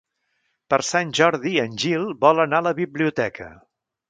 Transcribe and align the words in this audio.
Per 0.73 0.79
Sant 0.87 1.11
Jordi 1.19 1.53
en 1.65 1.77
Gil 1.83 2.09
vol 2.27 2.45
anar 2.47 2.63
a 2.65 2.69
la 2.71 2.75
biblioteca. 2.81 3.53